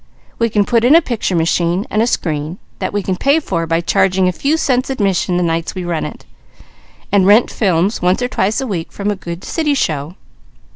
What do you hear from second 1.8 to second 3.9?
and a screen, that we can pay for by